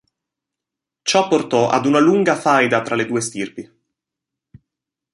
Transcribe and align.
Ciò 1.03 1.27
portò 1.27 1.69
ad 1.69 1.85
una 1.85 1.99
lunga 1.99 2.35
faida 2.35 2.81
tra 2.81 2.95
le 2.95 3.05
due 3.05 3.21
stirpi. 3.21 3.71